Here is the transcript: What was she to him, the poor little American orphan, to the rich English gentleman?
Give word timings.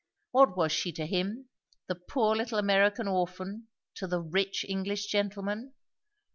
What 0.31 0.57
was 0.57 0.71
she 0.71 0.91
to 0.93 1.05
him, 1.05 1.49
the 1.85 1.93
poor 1.93 2.35
little 2.35 2.57
American 2.57 3.07
orphan, 3.07 3.67
to 3.97 4.07
the 4.07 4.19
rich 4.19 4.65
English 4.67 5.05
gentleman? 5.05 5.75